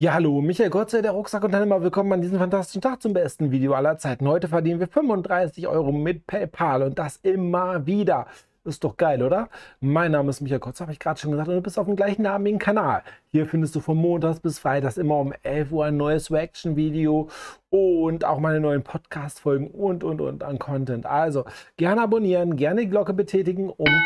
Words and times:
Ja, 0.00 0.12
hallo, 0.12 0.40
Michael 0.40 0.70
Gotze, 0.70 1.02
der 1.02 1.10
Rucksackunternehmer. 1.10 1.82
Willkommen 1.82 2.12
an 2.12 2.20
diesem 2.20 2.38
fantastischen 2.38 2.80
Tag 2.80 3.02
zum 3.02 3.14
besten 3.14 3.50
Video 3.50 3.74
aller 3.74 3.98
Zeiten. 3.98 4.28
Heute 4.28 4.46
verdienen 4.46 4.78
wir 4.78 4.86
35 4.86 5.66
Euro 5.66 5.90
mit 5.90 6.24
PayPal 6.24 6.84
und 6.84 7.00
das 7.00 7.16
immer 7.16 7.84
wieder. 7.84 8.28
Ist 8.64 8.84
doch 8.84 8.96
geil, 8.96 9.24
oder? 9.24 9.48
Mein 9.80 10.12
Name 10.12 10.30
ist 10.30 10.40
Michael 10.40 10.60
Kotz, 10.60 10.80
habe 10.80 10.92
ich 10.92 11.00
gerade 11.00 11.18
schon 11.18 11.32
gesagt, 11.32 11.48
und 11.48 11.56
du 11.56 11.62
bist 11.62 11.80
auf 11.80 11.86
dem 11.86 11.96
gleichnamigen 11.96 12.60
Kanal. 12.60 13.02
Hier 13.32 13.46
findest 13.46 13.74
du 13.74 13.80
von 13.80 13.96
Montags 13.96 14.38
bis 14.38 14.60
Freitags 14.60 14.98
immer 14.98 15.16
um 15.16 15.32
11 15.42 15.72
Uhr 15.72 15.86
ein 15.86 15.96
neues 15.96 16.30
Reaction-Video 16.30 17.28
und 17.70 18.24
auch 18.24 18.38
meine 18.38 18.60
neuen 18.60 18.84
Podcast-Folgen 18.84 19.66
und, 19.66 20.04
und, 20.04 20.20
und 20.20 20.44
an 20.44 20.60
Content. 20.60 21.06
Also 21.06 21.44
gerne 21.76 22.02
abonnieren, 22.02 22.54
gerne 22.54 22.82
die 22.82 22.88
Glocke 22.88 23.14
betätigen, 23.14 23.68
um, 23.68 24.04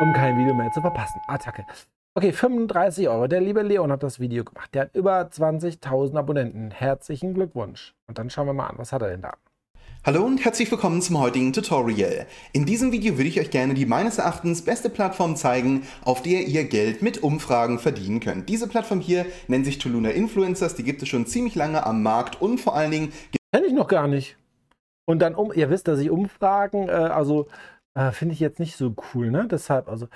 um 0.00 0.12
kein 0.14 0.38
Video 0.38 0.54
mehr 0.54 0.70
zu 0.72 0.80
verpassen. 0.80 1.20
Attacke. 1.28 1.66
Okay, 2.20 2.32
35 2.32 3.08
Euro. 3.08 3.28
Der 3.28 3.40
liebe 3.40 3.62
Leon 3.62 3.90
hat 3.90 4.02
das 4.02 4.20
Video 4.20 4.44
gemacht. 4.44 4.74
Der 4.74 4.82
hat 4.82 4.94
über 4.94 5.22
20.000 5.22 6.18
Abonnenten. 6.18 6.70
Herzlichen 6.70 7.32
Glückwunsch. 7.32 7.94
Und 8.08 8.18
dann 8.18 8.28
schauen 8.28 8.46
wir 8.46 8.52
mal 8.52 8.66
an, 8.66 8.76
was 8.76 8.92
hat 8.92 9.00
er 9.00 9.08
denn 9.08 9.22
da? 9.22 9.32
Hallo 10.04 10.26
und 10.26 10.44
herzlich 10.44 10.70
willkommen 10.70 11.00
zum 11.00 11.18
heutigen 11.18 11.54
Tutorial. 11.54 12.26
In 12.52 12.66
diesem 12.66 12.92
Video 12.92 13.16
würde 13.16 13.30
ich 13.30 13.40
euch 13.40 13.50
gerne 13.50 13.72
die 13.72 13.86
meines 13.86 14.18
Erachtens 14.18 14.62
beste 14.62 14.90
Plattform 14.90 15.34
zeigen, 15.34 15.86
auf 16.04 16.20
der 16.20 16.42
ihr 16.42 16.64
Geld 16.64 17.00
mit 17.00 17.22
Umfragen 17.22 17.78
verdienen 17.78 18.20
könnt. 18.20 18.50
Diese 18.50 18.68
Plattform 18.68 19.00
hier 19.00 19.24
nennt 19.48 19.64
sich 19.64 19.78
Tuluna 19.78 20.10
Influencers, 20.10 20.74
die 20.74 20.84
gibt 20.84 21.00
es 21.00 21.08
schon 21.08 21.24
ziemlich 21.24 21.54
lange 21.54 21.86
am 21.86 22.02
Markt 22.02 22.42
und 22.42 22.58
vor 22.58 22.76
allen 22.76 22.90
Dingen... 22.90 23.12
Kenne 23.50 23.66
ich 23.66 23.72
noch 23.72 23.88
gar 23.88 24.08
nicht. 24.08 24.36
Und 25.06 25.20
dann, 25.20 25.34
um, 25.34 25.54
ihr 25.54 25.70
wisst, 25.70 25.88
dass 25.88 25.98
ich 25.98 26.10
Umfragen, 26.10 26.90
äh, 26.90 26.92
also 26.92 27.46
äh, 27.94 28.10
finde 28.12 28.34
ich 28.34 28.40
jetzt 28.40 28.60
nicht 28.60 28.76
so 28.76 28.94
cool, 29.14 29.30
ne? 29.30 29.48
Deshalb, 29.50 29.88
also 29.88 30.06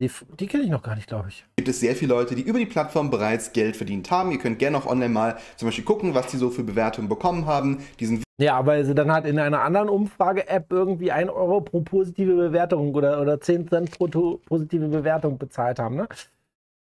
die, 0.00 0.10
die 0.38 0.46
kenne 0.46 0.64
ich 0.64 0.70
noch 0.70 0.82
gar 0.82 0.94
nicht, 0.94 1.08
glaube 1.08 1.28
ich. 1.28 1.44
Gibt 1.56 1.68
es 1.68 1.80
sehr 1.80 1.96
viele 1.96 2.14
Leute, 2.14 2.34
die 2.34 2.42
über 2.42 2.58
die 2.58 2.66
Plattform 2.66 3.10
bereits 3.10 3.52
Geld 3.52 3.76
verdient 3.76 4.10
haben. 4.10 4.30
Ihr 4.30 4.38
könnt 4.38 4.58
gerne 4.58 4.78
auch 4.78 4.86
online 4.86 5.12
mal 5.12 5.38
zum 5.56 5.68
Beispiel 5.68 5.84
gucken, 5.84 6.14
was 6.14 6.28
die 6.28 6.36
so 6.36 6.50
für 6.50 6.62
Bewertungen 6.62 7.08
bekommen 7.08 7.46
haben. 7.46 7.82
Diesen 7.98 8.22
ja, 8.40 8.64
weil 8.64 8.84
sie 8.84 8.94
dann 8.94 9.10
halt 9.10 9.26
in 9.26 9.40
einer 9.40 9.62
anderen 9.62 9.88
Umfrage-App 9.88 10.70
irgendwie 10.70 11.10
1 11.10 11.28
Euro 11.28 11.60
pro 11.60 11.80
positive 11.80 12.36
Bewertung 12.36 12.94
oder, 12.94 13.20
oder 13.20 13.40
10 13.40 13.68
Cent 13.68 13.90
pro 13.90 14.06
positive 14.46 14.86
Bewertung 14.86 15.38
bezahlt 15.38 15.80
haben. 15.80 15.96
Ne? 15.96 16.08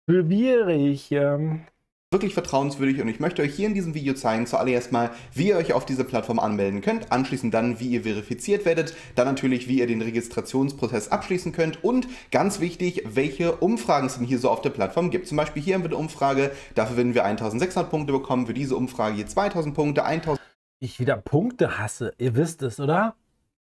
Schwierig. 0.09 1.11
Ähm 1.11 1.65
wirklich 2.13 2.33
vertrauenswürdig 2.33 3.01
und 3.01 3.09
ich 3.09 3.19
möchte 3.19 3.41
euch 3.41 3.53
hier 3.53 3.67
in 3.67 3.73
diesem 3.73 3.93
Video 3.93 4.13
zeigen, 4.13 4.47
zuallererst 4.47 4.91
mal, 4.91 5.11
wie 5.33 5.49
ihr 5.49 5.57
euch 5.57 5.73
auf 5.73 5.85
diese 5.85 6.05
Plattform 6.05 6.39
anmelden 6.39 6.81
könnt, 6.81 7.11
anschließend 7.11 7.53
dann, 7.53 7.79
wie 7.79 7.87
ihr 7.87 8.03
verifiziert 8.03 8.65
werdet, 8.65 8.95
dann 9.15 9.27
natürlich, 9.27 9.67
wie 9.67 9.79
ihr 9.79 9.87
den 9.87 10.01
Registrationsprozess 10.01 11.09
abschließen 11.09 11.51
könnt 11.51 11.83
und 11.83 12.07
ganz 12.31 12.59
wichtig, 12.61 13.03
welche 13.05 13.57
Umfragen 13.57 14.07
es 14.07 14.17
denn 14.17 14.25
hier 14.25 14.39
so 14.39 14.49
auf 14.49 14.61
der 14.61 14.69
Plattform 14.69 15.09
gibt. 15.09 15.27
Zum 15.27 15.37
Beispiel 15.37 15.61
hier 15.61 15.75
haben 15.75 15.83
wir 15.83 15.89
eine 15.89 15.97
Umfrage, 15.97 16.51
dafür 16.75 16.97
werden 16.97 17.13
wir 17.13 17.25
1600 17.25 17.89
Punkte 17.89 18.13
bekommen, 18.13 18.47
für 18.47 18.53
diese 18.53 18.77
Umfrage 18.77 19.15
hier 19.15 19.27
2000 19.27 19.75
Punkte, 19.75 20.05
1000... 20.05 20.39
Ich 20.79 20.99
wieder 20.99 21.17
Punkte 21.17 21.79
hasse, 21.79 22.13
ihr 22.17 22.35
wisst 22.35 22.61
es, 22.61 22.79
oder? 22.79 23.15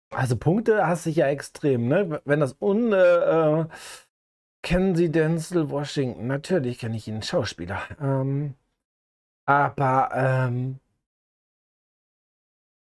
Also 0.09 0.35
Punkte 0.35 0.85
hasse 0.85 1.09
ich 1.09 1.15
ja 1.17 1.27
extrem, 1.27 1.87
ne? 1.87 2.21
Wenn 2.25 2.39
das 2.39 2.55
un... 2.59 2.91
Äh, 2.93 3.61
äh 3.61 3.65
Kennen 4.63 4.95
Sie 4.95 5.11
Denzel 5.11 5.69
Washington? 5.69 6.27
Natürlich 6.27 6.79
kenne 6.79 6.95
ich 6.95 7.07
ihn, 7.07 7.21
Schauspieler. 7.21 7.81
Ähm, 8.01 8.55
aber 9.45 10.09
ähm, 10.13 10.79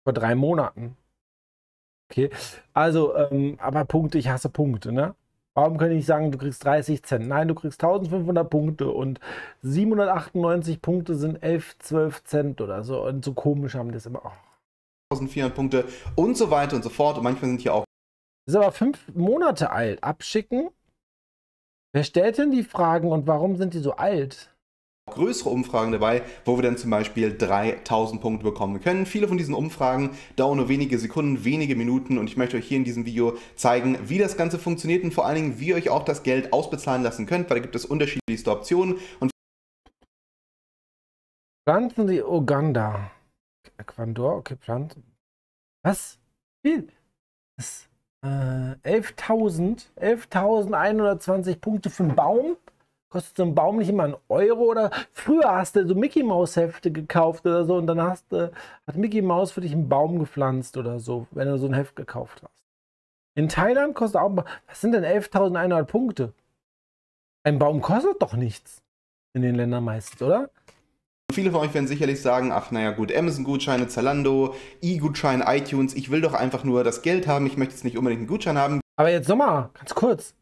vor 0.04 0.12
drei 0.12 0.34
Monaten. 0.36 0.96
Okay, 2.08 2.30
also, 2.72 3.16
ähm, 3.16 3.56
aber 3.58 3.84
Punkte, 3.84 4.18
ich 4.18 4.28
hasse 4.28 4.48
Punkte, 4.48 4.92
ne? 4.92 5.14
Warum 5.54 5.76
kann 5.76 5.90
ich 5.90 6.06
sagen, 6.06 6.30
du 6.32 6.38
kriegst 6.38 6.64
30 6.64 7.02
Cent? 7.02 7.28
Nein, 7.28 7.48
du 7.48 7.54
kriegst 7.54 7.82
1500 7.82 8.48
Punkte 8.48 8.90
und 8.90 9.20
798 9.62 10.80
Punkte 10.80 11.14
sind 11.14 11.42
11, 11.42 11.78
12 11.78 12.24
Cent 12.24 12.60
oder 12.60 12.84
so. 12.84 13.04
Und 13.04 13.24
so 13.24 13.34
komisch 13.34 13.74
haben 13.74 13.90
die 13.90 13.98
es 13.98 14.06
immer. 14.06 14.24
auch. 14.24 14.32
1400 15.10 15.54
Punkte 15.54 15.84
und 16.16 16.38
so 16.38 16.50
weiter 16.50 16.76
und 16.76 16.82
so 16.82 16.88
fort. 16.88 17.18
Und 17.18 17.24
manchmal 17.24 17.50
sind 17.50 17.60
hier 17.60 17.74
auch. 17.74 17.84
Ist 18.46 18.54
aber 18.54 18.72
fünf 18.72 19.08
Monate 19.14 19.70
alt. 19.70 20.02
Abschicken. 20.02 20.70
Wer 21.92 22.04
stellt 22.04 22.38
denn 22.38 22.50
die 22.50 22.62
Fragen 22.62 23.12
und 23.12 23.26
warum 23.26 23.56
sind 23.56 23.74
die 23.74 23.80
so 23.80 23.92
alt? 23.92 24.52
größere 25.06 25.50
Umfragen 25.50 25.92
dabei, 25.92 26.22
wo 26.44 26.56
wir 26.56 26.62
dann 26.62 26.76
zum 26.76 26.90
Beispiel 26.90 27.36
3000 27.36 28.20
Punkte 28.20 28.44
bekommen 28.44 28.80
können. 28.80 29.04
Viele 29.04 29.28
von 29.28 29.36
diesen 29.36 29.54
Umfragen 29.54 30.10
dauern 30.36 30.56
nur 30.56 30.68
wenige 30.68 30.98
Sekunden, 30.98 31.44
wenige 31.44 31.76
Minuten 31.76 32.18
und 32.18 32.28
ich 32.28 32.36
möchte 32.36 32.56
euch 32.56 32.66
hier 32.66 32.76
in 32.76 32.84
diesem 32.84 33.04
Video 33.04 33.36
zeigen, 33.56 33.98
wie 34.08 34.18
das 34.18 34.36
Ganze 34.36 34.58
funktioniert 34.58 35.04
und 35.04 35.12
vor 35.12 35.26
allen 35.26 35.36
Dingen, 35.36 35.60
wie 35.60 35.68
ihr 35.68 35.76
euch 35.76 35.90
auch 35.90 36.04
das 36.04 36.22
Geld 36.22 36.52
ausbezahlen 36.52 37.02
lassen 37.02 37.26
könnt, 37.26 37.50
weil 37.50 37.58
da 37.58 37.62
gibt 37.62 37.74
es 37.74 37.84
unterschiedlichste 37.84 38.50
Optionen. 38.50 38.98
Und 39.20 39.30
Pflanzen 41.68 42.08
Sie 42.08 42.22
Uganda. 42.22 43.10
Ecuador, 43.76 44.36
okay, 44.36 44.56
Pflanzen. 44.56 45.04
Was? 45.84 46.18
Wie? 46.62 46.86
Das 47.56 47.88
äh, 48.22 48.74
11.000, 48.84 49.86
11.120 50.00 51.56
Punkte 51.60 51.90
für 51.90 52.04
einen 52.04 52.14
Baum. 52.14 52.56
Kostet 53.10 53.36
so 53.36 53.42
ein 53.42 53.54
Baum 53.54 53.76
nicht 53.76 53.90
immer 53.90 54.04
einen 54.04 54.16
Euro 54.28 54.70
oder 54.70 54.90
früher 55.12 55.54
hast 55.54 55.76
du 55.76 55.86
so 55.86 55.94
Mickey 55.94 56.22
Maus 56.22 56.56
Hefte 56.56 56.90
gekauft 56.90 57.44
oder 57.44 57.66
so 57.66 57.76
und 57.76 57.86
dann 57.86 58.00
hast 58.00 58.32
du, 58.32 58.50
hat 58.86 58.96
Mickey 58.96 59.20
Maus 59.20 59.52
für 59.52 59.60
dich 59.60 59.72
einen 59.72 59.90
Baum 59.90 60.18
gepflanzt 60.18 60.78
oder 60.78 60.98
so, 60.98 61.26
wenn 61.30 61.46
du 61.46 61.58
so 61.58 61.66
ein 61.66 61.74
Heft 61.74 61.94
gekauft 61.94 62.42
hast. 62.42 62.52
In 63.34 63.48
Thailand 63.48 63.94
kostet 63.94 64.20
auch, 64.20 64.44
was 64.66 64.80
sind 64.80 64.92
denn 64.92 65.04
11.100 65.04 65.84
Punkte? 65.84 66.32
Ein 67.44 67.58
Baum 67.58 67.82
kostet 67.82 68.20
doch 68.22 68.34
nichts. 68.34 68.82
In 69.34 69.42
den 69.42 69.56
Ländern 69.56 69.84
meistens, 69.84 70.22
oder? 70.22 70.50
Viele 71.32 71.50
von 71.50 71.60
euch 71.60 71.74
werden 71.74 71.86
sicherlich 71.86 72.20
sagen, 72.20 72.52
ach 72.52 72.70
naja 72.70 72.92
gut, 72.92 73.14
Amazon-Gutscheine, 73.14 73.88
Zalando, 73.88 74.54
E-Gutschein, 74.80 75.42
iTunes, 75.46 75.94
ich 75.94 76.10
will 76.10 76.20
doch 76.20 76.34
einfach 76.34 76.64
nur 76.64 76.84
das 76.84 77.02
Geld 77.02 77.26
haben, 77.26 77.46
ich 77.46 77.56
möchte 77.56 77.74
jetzt 77.74 77.84
nicht 77.84 77.98
unbedingt 77.98 78.20
einen 78.20 78.28
Gutschein 78.28 78.58
haben. 78.58 78.80
Aber 78.96 79.10
jetzt 79.10 79.28
nochmal, 79.28 79.70
ganz 79.74 79.94
kurz. 79.94 80.34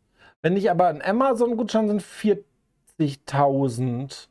Wenn 0.42 0.56
ich 0.56 0.70
aber 0.70 0.88
ein 0.88 1.02
Amazon-Gutschein 1.02 1.88
sind 1.88 2.02
40.000 2.02 4.28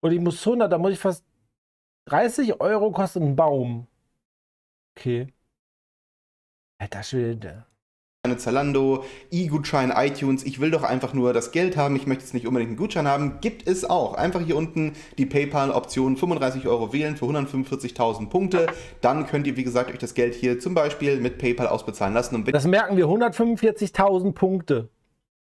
und 0.00 0.12
ich 0.12 0.20
muss 0.20 0.46
100, 0.46 0.70
dann 0.70 0.80
muss 0.80 0.92
ich 0.92 0.98
fast 0.98 1.24
30 2.06 2.60
Euro 2.60 2.92
kosten 2.92 3.22
ein 3.22 3.36
Baum. 3.36 3.86
Okay. 4.96 5.32
Alter 6.78 7.02
Schwede. 7.02 7.66
Zalando, 8.36 9.04
E-Gutschein, 9.30 9.92
iTunes, 9.94 10.44
ich 10.44 10.60
will 10.60 10.70
doch 10.70 10.82
einfach 10.82 11.14
nur 11.14 11.32
das 11.32 11.52
Geld 11.52 11.76
haben, 11.76 11.96
ich 11.96 12.06
möchte 12.06 12.24
jetzt 12.24 12.34
nicht 12.34 12.46
unbedingt 12.46 12.70
einen 12.70 12.76
Gutschein 12.76 13.06
haben, 13.06 13.38
gibt 13.40 13.68
es 13.68 13.88
auch. 13.88 14.14
Einfach 14.14 14.40
hier 14.40 14.56
unten 14.56 14.92
die 15.18 15.26
PayPal-Option 15.26 16.16
35 16.16 16.66
Euro 16.66 16.92
wählen 16.92 17.16
für 17.16 17.26
145.000 17.26 18.28
Punkte. 18.28 18.66
Dann 19.00 19.26
könnt 19.26 19.46
ihr, 19.46 19.56
wie 19.56 19.64
gesagt, 19.64 19.90
euch 19.90 19.98
das 19.98 20.14
Geld 20.14 20.34
hier 20.34 20.58
zum 20.58 20.74
Beispiel 20.74 21.20
mit 21.20 21.38
PayPal 21.38 21.68
ausbezahlen 21.68 22.14
lassen. 22.14 22.44
das 22.44 22.66
merken 22.66 22.96
wir, 22.96 23.06
145.000 23.06 24.32
Punkte. 24.32 24.88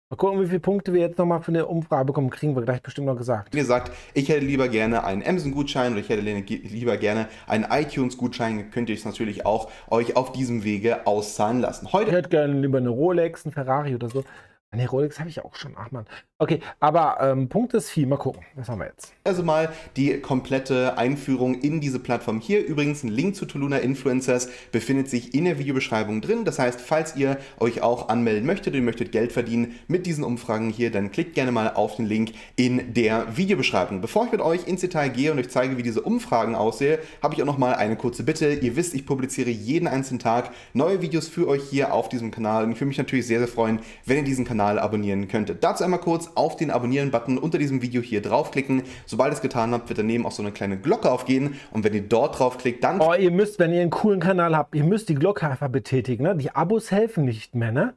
Mal 0.10 0.16
gucken, 0.16 0.42
wie 0.42 0.48
viele 0.48 0.62
Punkte 0.62 0.94
wir 0.94 1.02
jetzt 1.02 1.18
nochmal 1.18 1.42
für 1.42 1.52
eine 1.52 1.66
Umfrage 1.66 2.06
bekommen. 2.06 2.30
Kriegen 2.30 2.56
wir 2.56 2.62
gleich 2.62 2.82
bestimmt 2.82 3.08
noch 3.08 3.18
gesagt. 3.18 3.54
Wie 3.54 3.60
gesagt, 3.60 3.92
ich 4.14 4.30
hätte 4.30 4.46
lieber 4.46 4.70
gerne 4.70 5.04
einen 5.04 5.22
Amazon-Gutschein 5.22 5.92
oder 5.92 6.00
ich 6.00 6.08
hätte 6.08 6.22
lieber 6.22 6.96
gerne 6.96 7.28
einen 7.46 7.66
iTunes-Gutschein. 7.70 8.72
Könnt 8.72 8.88
ihr 8.88 8.96
es 8.96 9.04
natürlich 9.04 9.46
auch 9.46 9.70
euch 9.90 10.16
auf 10.16 10.32
diesem 10.32 10.64
Wege 10.64 11.06
auszahlen 11.06 11.60
lassen. 11.60 11.92
Heute 11.92 12.12
ich 12.12 12.16
hätte 12.16 12.30
gerne 12.30 12.54
lieber 12.54 12.78
eine 12.78 12.88
Rolex, 12.88 13.46
einen 13.46 13.52
Ferrari 13.52 13.96
oder 13.96 14.08
so. 14.08 14.24
Eine 14.70 14.90
Rolex 14.90 15.18
habe 15.20 15.30
ich 15.30 15.46
auch 15.46 15.56
schon. 15.56 15.76
Ach 15.78 15.92
man. 15.92 16.06
Okay, 16.40 16.60
aber 16.82 17.18
ähm, 17.22 17.48
Punkt 17.48 17.74
ist 17.74 17.90
viel. 17.90 18.06
Mal 18.06 18.18
gucken. 18.18 18.44
Was 18.56 18.68
haben 18.68 18.80
wir 18.80 18.88
jetzt? 18.88 19.14
Also 19.24 19.42
mal 19.42 19.70
die 19.96 20.20
komplette 20.20 20.98
Einführung 20.98 21.56
in 21.62 21.80
diese 21.80 22.00
Plattform 22.00 22.42
hier. 22.42 22.66
Übrigens 22.66 23.02
ein 23.02 23.08
Link 23.08 23.38
zu 23.38 23.46
Tuluna 23.46 23.78
Influencers 23.78 24.50
befindet 24.74 25.10
sich 25.10 25.34
in 25.34 25.46
der 25.46 25.58
Videobeschreibung 25.58 26.20
drin. 26.20 26.44
Das 26.44 26.60
heißt, 26.60 26.82
falls 26.82 27.16
ihr 27.16 27.38
euch 27.60 27.82
auch 27.82 28.10
anmelden 28.10 28.46
möchtet 28.46 28.76
und 28.76 28.84
möchtet 28.84 29.14
Geld 29.14 29.32
verdienen 29.32 29.76
mit 29.88 30.06
diesen 30.06 30.26
Umfragen 30.26 30.70
hier, 30.70 30.92
dann 30.92 31.12
klickt 31.12 31.34
gerne 31.34 31.54
mal 31.54 31.74
auf 31.74 31.96
den 31.96 32.06
Link 32.06 32.34
in 32.58 32.94
der 32.94 33.38
Videobeschreibung. 33.38 34.02
Bevor 34.02 34.26
ich 34.26 34.34
mit 34.34 34.42
euch 34.42 34.68
ins 34.68 34.82
Detail 34.82 35.10
gehe 35.10 35.32
und 35.32 35.40
euch 35.40 35.50
zeige, 35.50 35.78
wie 35.78 35.84
diese 35.84 36.02
Umfragen 36.02 36.56
aussehen, 36.56 37.00
habe 37.24 37.34
ich 37.34 37.42
auch 37.42 37.48
noch 37.48 37.58
mal 37.58 37.74
eine 37.74 37.96
kurze 37.96 38.24
Bitte. 38.24 38.54
Ihr 38.54 38.76
wisst, 38.76 38.94
ich 38.96 39.06
publiziere 39.06 39.50
jeden 39.50 39.88
einzelnen 39.88 40.20
Tag 40.20 40.52
neue 40.74 41.02
Videos 41.02 41.30
für 41.30 41.48
euch 41.48 41.64
hier 41.70 41.94
auf 41.94 42.10
diesem 42.10 42.32
Kanal 42.32 42.66
und 42.66 42.74
ich 42.74 42.78
würde 42.78 42.90
mich 42.90 42.98
natürlich 42.98 43.26
sehr, 43.26 43.40
sehr 43.40 43.48
freuen, 43.48 43.80
wenn 44.06 44.18
ihr 44.18 44.24
diesen 44.24 44.44
Kanal 44.44 44.57
Kanal 44.58 44.80
abonnieren 44.80 45.28
könntet. 45.28 45.64
Dazu 45.64 45.84
einmal 45.84 46.00
kurz 46.00 46.32
auf 46.34 46.56
den 46.56 46.72
Abonnieren-Button 46.72 47.38
unter 47.38 47.60
diesem 47.60 47.84
Video 47.84 48.02
hier 48.02 48.24
draufklicken. 48.24 48.82
Sobald 49.06 49.32
ihr 49.32 49.36
es 49.36 49.42
getan 49.42 49.72
habt, 49.72 49.88
wird 49.88 50.00
daneben 50.00 50.26
auch 50.26 50.32
so 50.32 50.42
eine 50.42 50.52
kleine 50.52 50.80
Glocke 50.80 51.12
aufgehen 51.12 51.60
und 51.72 51.84
wenn 51.84 51.94
ihr 51.94 52.02
dort 52.02 52.40
draufklickt, 52.40 52.84
dann... 52.84 53.00
Oh, 53.00 53.14
ihr 53.14 53.30
müsst, 53.30 53.60
wenn 53.60 53.72
ihr 53.72 53.82
einen 53.82 53.92
coolen 53.92 54.20
Kanal 54.20 54.58
habt, 54.58 54.74
ihr 54.74 54.84
müsst 54.84 55.10
die 55.10 55.14
Glocke 55.14 55.48
einfach 55.48 55.68
betätigen. 55.68 56.24
Ne? 56.24 56.36
Die 56.36 56.50
Abos 56.56 56.90
helfen 56.90 57.24
nicht 57.24 57.54
mehr, 57.54 57.72
ne? 57.72 57.94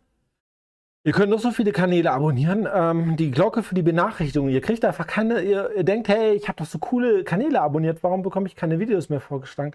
Ihr 1.02 1.12
könnt 1.12 1.30
noch 1.30 1.38
so 1.38 1.50
viele 1.50 1.72
Kanäle 1.72 2.12
abonnieren. 2.12 2.68
Ähm, 2.70 3.16
die 3.16 3.30
Glocke 3.30 3.62
für 3.62 3.74
die 3.74 3.80
Benachrichtigungen. 3.80 4.52
Ihr 4.52 4.60
kriegt 4.60 4.84
einfach 4.84 5.06
keine. 5.06 5.40
Ihr, 5.40 5.70
ihr 5.74 5.82
denkt, 5.82 6.08
hey, 6.08 6.34
ich 6.34 6.46
habe 6.46 6.58
doch 6.58 6.66
so 6.66 6.78
coole 6.78 7.24
Kanäle 7.24 7.62
abonniert. 7.62 8.02
Warum 8.02 8.20
bekomme 8.20 8.48
ich 8.48 8.54
keine 8.54 8.78
Videos 8.80 9.08
mehr 9.08 9.20
vorgeschlagen? 9.20 9.72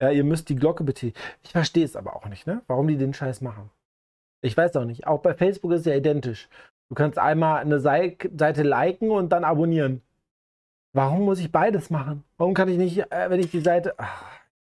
Ja, 0.00 0.10
ihr 0.12 0.22
müsst 0.22 0.48
die 0.50 0.54
Glocke 0.54 0.84
betätigen. 0.84 1.18
Ich 1.42 1.50
verstehe 1.50 1.84
es 1.84 1.96
aber 1.96 2.14
auch 2.14 2.28
nicht, 2.28 2.46
ne? 2.46 2.62
Warum 2.68 2.86
die 2.86 2.96
den 2.96 3.12
Scheiß 3.12 3.40
machen. 3.40 3.70
Ich 4.40 4.56
weiß 4.56 4.76
auch 4.76 4.84
nicht. 4.84 5.06
Auch 5.06 5.20
bei 5.20 5.34
Facebook 5.34 5.72
ist 5.72 5.80
es 5.80 5.86
ja 5.86 5.96
identisch. 5.96 6.48
Du 6.88 6.94
kannst 6.94 7.18
einmal 7.18 7.60
eine 7.60 7.80
Seite 7.80 8.62
liken 8.62 9.10
und 9.10 9.30
dann 9.30 9.44
abonnieren. 9.44 10.02
Warum 10.94 11.22
muss 11.22 11.40
ich 11.40 11.52
beides 11.52 11.90
machen? 11.90 12.24
Warum 12.38 12.54
kann 12.54 12.68
ich 12.68 12.78
nicht, 12.78 13.12
äh, 13.12 13.30
wenn 13.30 13.40
ich 13.40 13.50
die 13.50 13.60
Seite. 13.60 13.94
Ach, 13.98 14.24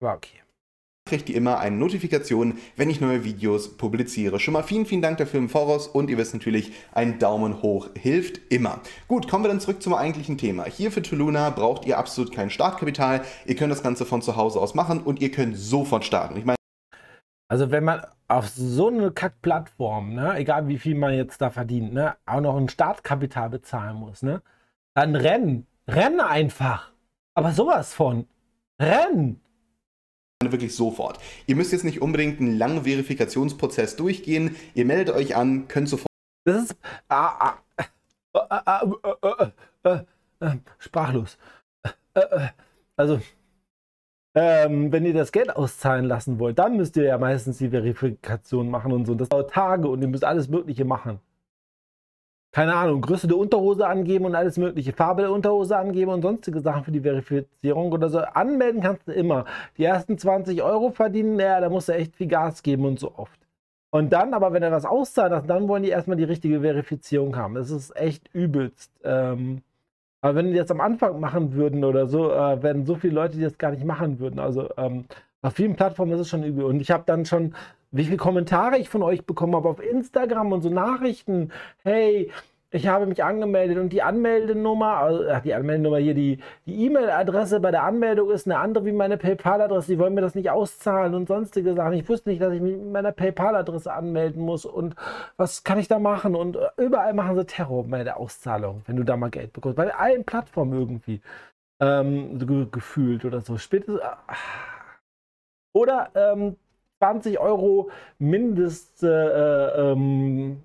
war 0.01 0.17
okay 0.17 0.43
kriegt 1.13 1.29
ihr 1.29 1.37
immer 1.37 1.59
eine 1.59 1.77
Notifikation, 1.77 2.55
wenn 2.77 2.89
ich 2.89 3.01
neue 3.01 3.23
Videos 3.23 3.77
publiziere. 3.77 4.41
Schon 4.41 4.55
mal 4.55 4.63
vielen, 4.63 4.87
vielen 4.87 5.03
Dank 5.03 5.19
dafür 5.19 5.41
im 5.41 5.51
Voraus 5.51 5.87
und 5.87 6.09
ihr 6.09 6.17
wisst 6.17 6.33
natürlich, 6.33 6.73
ein 6.93 7.19
Daumen 7.19 7.61
hoch 7.61 7.91
hilft 7.99 8.41
immer. 8.51 8.81
Gut, 9.09 9.29
kommen 9.29 9.45
wir 9.45 9.49
dann 9.49 9.61
zurück 9.61 9.83
zum 9.83 9.95
eigentlichen 9.95 10.39
Thema. 10.39 10.65
Hier 10.65 10.91
für 10.91 11.03
Tuluna 11.03 11.51
braucht 11.51 11.85
ihr 11.87 11.99
absolut 11.99 12.33
kein 12.33 12.49
Startkapital. 12.49 13.23
Ihr 13.45 13.57
könnt 13.57 13.73
das 13.73 13.83
Ganze 13.83 14.07
von 14.07 14.23
zu 14.23 14.37
Hause 14.37 14.61
aus 14.61 14.75
machen 14.75 15.03
und 15.03 15.21
ihr 15.21 15.31
könnt 15.31 15.57
sofort 15.57 16.05
starten. 16.05 16.37
Ich 16.39 16.47
meine, 16.47 16.57
also 17.53 17.71
wenn 17.71 17.85
man 17.85 18.01
auf 18.29 18.49
so 18.49 18.89
eine 18.89 19.11
Kackplattform, 19.11 20.15
ne, 20.15 20.39
egal 20.39 20.69
wie 20.69 20.79
viel 20.79 20.95
man 20.95 21.13
jetzt 21.13 21.43
da 21.43 21.51
verdient, 21.51 21.93
ne, 21.93 22.17
auch 22.25 22.41
noch 22.41 22.57
ein 22.57 22.71
Startkapital 22.71 23.51
bezahlen 23.51 23.97
muss, 23.97 24.23
ne, 24.23 24.41
dann 24.95 25.15
rennen, 25.15 25.67
rennen 25.87 26.21
einfach. 26.21 26.93
Aber 27.35 27.53
sowas 27.53 27.93
von, 27.93 28.27
rennen 28.81 29.39
wirklich 30.41 30.75
sofort. 30.75 31.21
Ihr 31.47 31.55
müsst 31.55 31.73
jetzt 31.73 31.85
nicht 31.85 32.01
unbedingt 32.01 32.41
einen 32.41 32.57
langen 32.57 32.85
Verifikationsprozess 32.85 33.97
durchgehen. 33.97 34.57
Ihr 34.75 34.87
meldet 34.87 35.15
euch 35.15 35.37
an, 35.37 35.69
könnt 35.69 35.91
sofort. 35.91 36.09
Das 36.45 36.65
ist 36.65 36.77
ah, 37.09 37.59
ah, 38.33 38.83
äh, 40.41 40.57
sprachlos. 40.79 41.37
also, 42.97 43.21
ähm, 44.35 44.93
wenn 44.93 45.05
ihr 45.05 45.15
das 45.15 45.33
Geld 45.33 45.55
auszahlen 45.55 46.07
lassen 46.07 46.39
wollt, 46.39 46.59
dann 46.59 46.77
müsst 46.77 46.97
ihr 46.97 47.05
ja 47.05 47.19
meistens 47.19 47.59
die 47.59 47.71
Verifikation 47.71 48.71
machen 48.71 48.93
und 48.93 49.07
so. 49.07 49.15
Das 49.15 49.29
dauert 49.29 49.51
Tage 49.51 49.89
und 49.89 50.03
ihr 50.03 50.09
müsst 50.09 50.25
alles 50.25 50.49
Mögliche 50.49 50.85
machen 50.85 51.21
keine 52.53 52.75
Ahnung, 52.75 53.01
Größe 53.01 53.27
der 53.27 53.39
Unterhose 53.39 53.87
angeben 53.87 54.27
und 54.27 54.35
alles 54.35 54.59
mögliche, 54.59 54.93
Farbe 54.93 55.23
der 55.23 55.33
Unterhose 55.33 55.77
angeben 55.77 56.11
und 56.11 56.21
sonstige 56.21 56.61
Sachen 56.61 56.85
für 56.85 56.93
die 56.93 57.01
Verifizierung 57.01 57.91
oder 57.91 58.11
so. 58.11 58.19
Anmelden 58.19 58.83
kannst 58.83 59.09
du 59.09 59.13
immer. 59.13 59.47
Die 59.79 59.85
ersten 59.85 60.19
20 60.19 60.63
Euro 60.63 60.91
verdienen, 60.91 61.41
ja, 61.41 61.61
da 61.61 61.71
musst 61.71 61.89
du 61.89 61.95
echt 61.95 62.15
viel 62.15 62.29
Gas 62.29 62.63
geben 62.63 62.85
und 62.85 63.01
so 63.01 63.15
oft. 63.17 63.41
Und 63.91 64.13
dann, 64.13 64.35
aber 64.35 64.53
wenn 64.53 64.63
er 64.63 64.71
was 64.71 64.85
auszahlt, 64.85 65.49
dann 65.49 65.69
wollen 65.69 65.83
die 65.83 65.89
erstmal 65.89 66.19
die 66.19 66.25
richtige 66.25 66.61
Verifizierung 66.61 67.37
haben. 67.37 67.55
Das 67.55 67.71
ist 67.71 67.97
echt 67.97 68.29
übelst. 68.35 68.93
Ähm, 69.03 69.63
aber 70.23 70.37
wenn 70.37 70.51
die 70.53 70.57
das 70.57 70.71
am 70.71 70.81
Anfang 70.81 71.21
machen 71.21 71.53
würden 71.53 71.85
oder 71.85 72.07
so, 72.07 72.31
äh, 72.31 72.63
werden 72.63 72.87
so 72.87 72.95
viele 72.95 73.15
Leute, 73.15 73.37
die 73.37 73.43
das 73.43 73.59
gar 73.59 73.73
nicht 73.73 73.85
machen 73.85 74.19
würden. 74.21 74.39
Also 74.39 74.71
ähm, 74.79 75.05
auf 75.43 75.55
vielen 75.55 75.77
Plattformen 75.77 76.13
ist 76.13 76.21
es 76.21 76.29
schon 76.31 76.45
übel. 76.45 76.65
Und 76.65 76.81
ich 76.81 76.91
habe 76.91 77.05
dann 77.07 77.27
schon 77.27 77.55
wie 77.93 78.05
viele 78.05 78.17
Kommentare 78.17 78.79
ich 78.79 78.89
von 78.89 79.03
euch 79.03 79.27
bekommen 79.27 79.55
habe 79.55 79.69
auf 79.69 79.83
Instagram 79.83 80.53
und 80.53 80.63
so 80.63 80.71
Nachrichten. 80.71 81.53
Hey, 81.85 82.31
ich 82.73 82.87
habe 82.87 83.07
mich 83.07 83.23
angemeldet 83.23 83.77
und 83.79 83.91
die 83.91 84.03
Anmeldenummer, 84.03 84.97
also 84.97 85.25
die 85.45 85.55
Anmeldenummer 85.55 85.99
hier, 85.99 86.15
die 86.15 86.39
E-Mail-Adresse 86.67 87.61
bei 87.61 87.71
der 87.71 87.83
Anmeldung 87.85 88.31
ist 88.31 88.47
eine 88.47 88.59
andere 88.59 88.87
wie 88.87 88.93
meine 88.93 89.19
PayPal-Adresse. 89.19 89.93
Die 89.93 89.99
wollen 89.99 90.15
mir 90.15 90.23
das 90.23 90.35
nicht 90.35 90.51
auszahlen 90.51 91.15
und 91.15 91.29
sonstige 91.29 91.75
Sachen. 91.75 91.93
Ich 91.93 92.09
wusste 92.09 92.31
nicht, 92.31 92.41
dass 92.41 92.55
ich 92.55 92.63
mich 92.63 92.77
mit 92.77 92.91
meiner 92.91 93.13
PayPal-Adresse 93.13 93.93
anmelden 93.93 94.43
muss 94.43 94.65
und 94.65 94.97
was 95.37 95.65
kann 95.65 95.79
ich 95.79 95.87
da 95.87 95.99
machen? 95.99 96.35
Und 96.35 96.57
überall 96.79 97.13
machen 97.13 97.37
sie 97.37 97.45
Terror 97.45 97.85
bei 97.85 98.05
der 98.05 98.17
Auszahlung, 98.17 98.81
wenn 98.87 98.97
du 98.97 99.05
da 99.05 99.19
mal 99.19 99.31
Geld 99.31 99.53
bekommst. 99.53 99.77
Bei 99.77 99.95
allen 99.95 100.25
Plattformen 100.25 100.73
irgendwie 100.73 101.21
ähm, 101.79 102.41
so 102.41 102.67
gefühlt 102.67 103.27
oder 103.27 103.43
so. 103.43 103.59
Spätestens. 103.59 104.01
Ah. 104.01 104.17
Oder 105.75 106.11
ähm, 106.15 106.57
20 107.01 107.39
Euro 107.41 107.91
Mindest 108.19 109.03
äh, 109.03 109.09
ähm, 109.93 110.63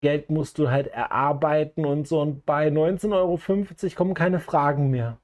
Geld 0.00 0.30
musst 0.30 0.58
du 0.58 0.70
halt 0.70 0.88
erarbeiten 0.88 1.84
und 1.84 2.08
so. 2.08 2.20
Und 2.20 2.46
bei 2.46 2.68
19,50 2.68 3.12
Euro 3.14 3.94
kommen 3.94 4.14
keine 4.14 4.40
Fragen 4.40 4.90
mehr 4.90 5.18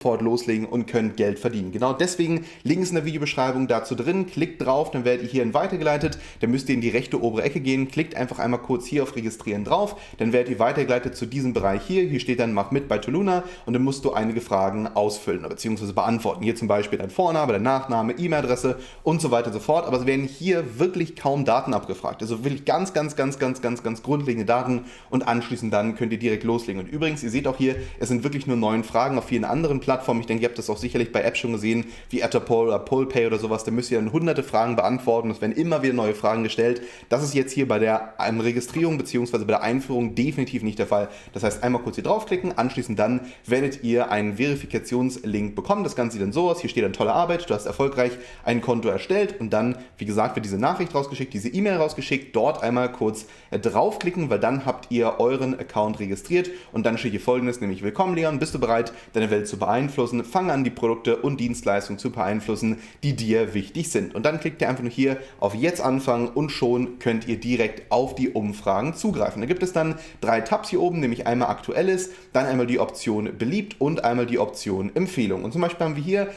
sofort 0.00 0.22
loslegen 0.22 0.64
und 0.64 0.86
könnt 0.86 1.16
Geld 1.16 1.40
verdienen. 1.40 1.72
Genau 1.72 1.92
deswegen 1.92 2.44
Links 2.62 2.90
in 2.90 2.94
der 2.94 3.04
Videobeschreibung 3.04 3.66
dazu 3.66 3.96
drin. 3.96 4.26
Klickt 4.26 4.64
drauf, 4.64 4.92
dann 4.92 5.04
werdet 5.04 5.24
ihr 5.24 5.28
hierhin 5.32 5.54
weitergeleitet. 5.54 6.20
Dann 6.38 6.52
müsst 6.52 6.68
ihr 6.68 6.76
in 6.76 6.80
die 6.80 6.88
rechte 6.88 7.20
obere 7.20 7.42
Ecke 7.42 7.58
gehen. 7.58 7.88
Klickt 7.88 8.14
einfach 8.14 8.38
einmal 8.38 8.60
kurz 8.60 8.86
hier 8.86 9.02
auf 9.02 9.16
Registrieren 9.16 9.64
drauf. 9.64 10.00
Dann 10.18 10.32
werdet 10.32 10.52
ihr 10.52 10.60
weitergeleitet 10.60 11.16
zu 11.16 11.26
diesem 11.26 11.52
Bereich 11.52 11.82
hier. 11.82 12.04
Hier 12.04 12.20
steht 12.20 12.38
dann 12.38 12.52
Mach 12.52 12.70
mit 12.70 12.86
bei 12.86 12.98
Toluna 12.98 13.42
und 13.66 13.72
dann 13.72 13.82
musst 13.82 14.04
du 14.04 14.12
einige 14.12 14.40
Fragen 14.40 14.86
ausfüllen 14.86 15.42
bzw. 15.42 15.92
beantworten. 15.92 16.44
Hier 16.44 16.54
zum 16.54 16.68
Beispiel 16.68 17.00
dein 17.00 17.10
Vorname, 17.10 17.54
dein 17.54 17.62
Nachname, 17.64 18.12
E-Mail-Adresse 18.12 18.78
und 19.02 19.20
so 19.20 19.32
weiter 19.32 19.48
und 19.48 19.54
so 19.54 19.58
fort. 19.58 19.84
Aber 19.84 19.96
es 19.96 20.06
werden 20.06 20.28
hier 20.28 20.78
wirklich 20.78 21.16
kaum 21.16 21.44
Daten 21.44 21.74
abgefragt. 21.74 22.22
Also 22.22 22.44
wirklich 22.44 22.64
ganz, 22.64 22.92
ganz, 22.94 23.16
ganz, 23.16 23.40
ganz, 23.40 23.62
ganz, 23.62 23.82
ganz 23.82 24.04
grundlegende 24.04 24.46
Daten 24.46 24.84
und 25.10 25.26
anschließend 25.26 25.72
dann 25.72 25.96
könnt 25.96 26.12
ihr 26.12 26.20
direkt 26.20 26.44
loslegen. 26.44 26.80
Und 26.80 26.88
übrigens, 26.88 27.24
ihr 27.24 27.30
seht 27.30 27.48
auch 27.48 27.56
hier, 27.56 27.74
es 27.98 28.06
sind 28.06 28.22
wirklich 28.22 28.46
nur 28.46 28.56
neun 28.56 28.84
Fragen 28.84 29.18
auf 29.18 29.24
vielen 29.24 29.44
anderen 29.44 29.80
Plattformen. 29.88 30.20
Ich 30.20 30.26
denke, 30.26 30.42
ihr 30.42 30.50
habt 30.50 30.58
das 30.58 30.68
auch 30.68 30.76
sicherlich 30.76 31.12
bei 31.12 31.22
Apps 31.22 31.38
schon 31.38 31.52
gesehen, 31.52 31.86
wie 32.10 32.20
Etapol 32.20 32.66
oder 32.66 32.78
Polpay 32.78 33.26
oder 33.26 33.38
sowas. 33.38 33.64
Da 33.64 33.70
müsst 33.70 33.90
ihr 33.90 33.96
dann 33.96 34.12
hunderte 34.12 34.42
Fragen 34.42 34.76
beantworten. 34.76 35.30
Es 35.30 35.40
werden 35.40 35.56
immer 35.56 35.82
wieder 35.82 35.94
neue 35.94 36.14
Fragen 36.14 36.42
gestellt. 36.42 36.82
Das 37.08 37.22
ist 37.22 37.32
jetzt 37.32 37.54
hier 37.54 37.66
bei 37.66 37.78
der 37.78 38.12
Registrierung 38.18 38.98
bzw. 38.98 39.38
bei 39.38 39.44
der 39.46 39.62
Einführung 39.62 40.14
definitiv 40.14 40.62
nicht 40.62 40.78
der 40.78 40.86
Fall. 40.86 41.08
Das 41.32 41.42
heißt, 41.42 41.62
einmal 41.62 41.80
kurz 41.80 41.94
hier 41.94 42.04
draufklicken, 42.04 42.58
anschließend 42.58 42.98
dann 42.98 43.22
werdet 43.46 43.82
ihr 43.82 44.10
einen 44.10 44.36
Verifikationslink 44.36 45.56
bekommen. 45.56 45.84
Das 45.84 45.96
Ganze 45.96 46.18
sieht 46.18 46.22
dann 46.22 46.34
so 46.34 46.50
aus. 46.50 46.60
Hier 46.60 46.68
steht 46.68 46.84
dann 46.84 46.92
tolle 46.92 47.14
Arbeit. 47.14 47.48
Du 47.48 47.54
hast 47.54 47.64
erfolgreich 47.64 48.12
ein 48.44 48.60
Konto 48.60 48.90
erstellt 48.90 49.40
und 49.40 49.54
dann, 49.54 49.78
wie 49.96 50.04
gesagt, 50.04 50.36
wird 50.36 50.44
diese 50.44 50.58
Nachricht 50.58 50.94
rausgeschickt, 50.94 51.32
diese 51.32 51.48
E-Mail 51.48 51.76
rausgeschickt. 51.76 52.36
Dort 52.36 52.62
einmal 52.62 52.92
kurz 52.92 53.24
äh, 53.50 53.58
draufklicken, 53.58 54.28
weil 54.28 54.38
dann 54.38 54.66
habt 54.66 54.90
ihr 54.90 55.18
euren 55.18 55.58
Account 55.58 55.98
registriert 55.98 56.50
und 56.72 56.84
dann 56.84 56.98
steht 56.98 57.12
hier 57.12 57.20
folgendes, 57.20 57.62
nämlich 57.62 57.82
Willkommen 57.82 58.14
Leon, 58.14 58.38
bist 58.38 58.54
du 58.54 58.58
bereit, 58.58 58.92
deine 59.14 59.30
Welt 59.30 59.48
zu 59.48 59.58
beeinflussen? 59.58 59.77
Beeinflussen, 59.78 60.24
fang 60.24 60.50
an, 60.50 60.64
die 60.64 60.70
Produkte 60.70 61.16
und 61.16 61.38
Dienstleistungen 61.38 61.98
zu 61.98 62.10
beeinflussen, 62.10 62.80
die 63.02 63.14
dir 63.14 63.54
wichtig 63.54 63.90
sind. 63.90 64.14
Und 64.14 64.26
dann 64.26 64.40
klickt 64.40 64.60
ihr 64.60 64.68
einfach 64.68 64.82
nur 64.82 64.92
hier 64.92 65.18
auf 65.38 65.54
Jetzt 65.54 65.80
anfangen 65.80 66.28
und 66.28 66.50
schon 66.50 66.98
könnt 66.98 67.28
ihr 67.28 67.38
direkt 67.38 67.92
auf 67.92 68.14
die 68.14 68.30
Umfragen 68.30 68.94
zugreifen. 68.94 69.40
Da 69.40 69.46
gibt 69.46 69.62
es 69.62 69.72
dann 69.72 69.98
drei 70.20 70.40
Tabs 70.40 70.70
hier 70.70 70.80
oben, 70.80 71.00
nämlich 71.00 71.26
einmal 71.26 71.48
Aktuelles, 71.48 72.10
dann 72.32 72.46
einmal 72.46 72.66
die 72.66 72.80
Option 72.80 73.38
Beliebt 73.38 73.80
und 73.80 74.04
einmal 74.04 74.26
die 74.26 74.38
Option 74.38 74.94
Empfehlung. 74.94 75.44
Und 75.44 75.52
zum 75.52 75.62
Beispiel 75.62 75.86
haben 75.86 75.96
wir 75.96 76.02
hier 76.02 76.28